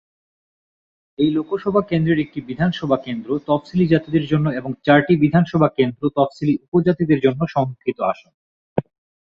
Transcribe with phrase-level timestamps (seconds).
[1.19, 7.19] এই লোকসভা কেন্দ্রের একটি বিধানসভা কেন্দ্র তফসিলী জাতিদের জন্য এবং চারটি বিধানসভা কেন্দ্র তফসিলী উপজাতিদের
[7.19, 8.31] জন্য সংরক্ষিত আসন।